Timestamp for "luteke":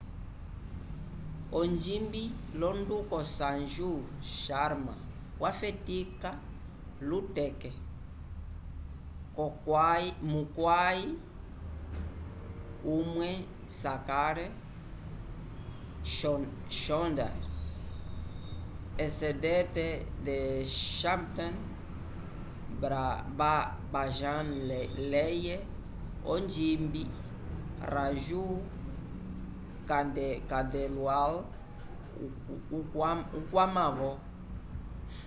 7.07-7.69